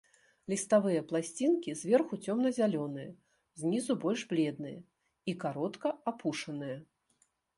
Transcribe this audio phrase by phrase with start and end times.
[0.51, 3.11] Ліставыя пласцінкі зверху цёмна-зялёныя,
[3.63, 4.79] знізу больш бледныя
[5.33, 6.77] і каротка апушаныя.